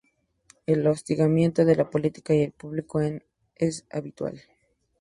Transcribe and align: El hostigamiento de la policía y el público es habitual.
El 0.65 0.87
hostigamiento 0.87 1.63
de 1.63 1.75
la 1.75 1.91
policía 1.91 2.35
y 2.35 2.41
el 2.45 2.53
público 2.53 3.01
es 3.55 3.85
habitual. 3.91 4.41